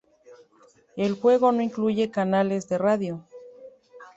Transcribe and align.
El 0.97 1.13
juego 1.13 1.51
no 1.51 1.61
incluye 1.61 2.09
canales 2.09 2.67
de 2.67 2.79
radio. 2.79 3.27